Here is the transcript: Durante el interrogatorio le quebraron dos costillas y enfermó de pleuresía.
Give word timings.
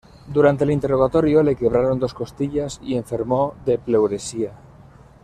Durante 0.25 0.63
el 0.63 0.71
interrogatorio 0.71 1.43
le 1.43 1.55
quebraron 1.55 1.99
dos 1.99 2.15
costillas 2.15 2.79
y 2.83 2.95
enfermó 2.95 3.53
de 3.67 3.77
pleuresía. 3.77 4.51